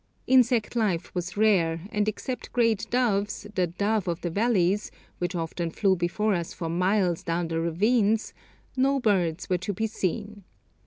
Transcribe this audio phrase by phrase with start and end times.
[0.25, 4.89] Insect life was rare, and except grey doves, the 'dove of the valleys,'
[5.19, 8.33] which often flew before us for miles down the ravines,
[8.75, 10.43] no birds were to be seen.